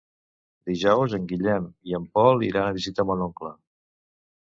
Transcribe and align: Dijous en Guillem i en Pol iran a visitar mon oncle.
Dijous 0.69 1.11
en 1.17 1.27
Guillem 1.31 1.67
i 1.91 1.97
en 1.97 2.07
Pol 2.15 2.41
iran 2.47 2.71
a 2.71 2.75
visitar 2.79 3.07
mon 3.11 3.23
oncle. 3.27 3.53